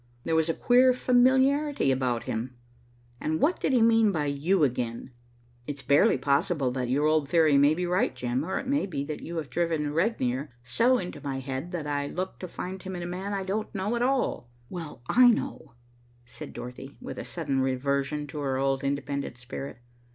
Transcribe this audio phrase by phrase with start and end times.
[0.23, 2.55] There was a queer familiarity about him,
[3.19, 5.11] and what did he mean by, 'You again?'
[5.67, 9.03] It's barely possible that your old theory may be right, Jim, or it may be
[9.03, 12.95] that you have driven Regnier so into my head that I looked to find him
[12.95, 15.75] in a man I don't know at all." "Well, I know,"
[16.25, 19.77] said Dorothy, with a sudden reversion to her old independent spirit.